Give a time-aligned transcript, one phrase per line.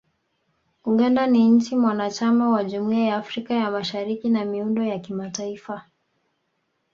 [0.85, 5.83] Uganda ni nchi mwanachama wa Jumuiya ya Afrika ya Mashariki na miundo ya kimataifa